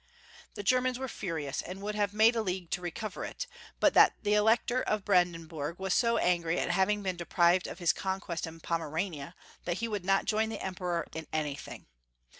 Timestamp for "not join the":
10.03-10.59